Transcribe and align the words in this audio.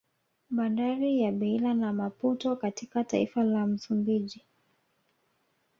Bandari 0.49 1.21
ya 1.21 1.31
Beila 1.31 1.73
na 1.73 1.93
Maputo 1.93 2.55
katka 2.55 3.03
taifa 3.03 3.43
la 3.43 3.65
Msumbiji 3.67 4.45